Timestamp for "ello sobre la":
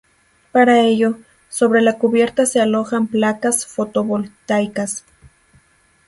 0.79-1.99